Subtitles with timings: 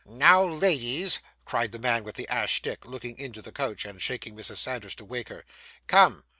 [0.03, 4.35] 'Now, ladies,' cried the man with the ash stick, looking into the coach, and shaking
[4.35, 4.57] Mrs.
[4.57, 5.45] Sanders to wake her,
[5.85, 6.23] 'Come!